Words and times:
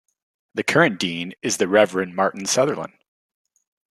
The 0.55 0.63
current 0.63 0.99
dean 0.99 1.33
is 1.43 1.57
the 1.57 1.67
Reverend 1.67 2.15
Martin 2.15 2.47
Sutherland. 2.47 2.93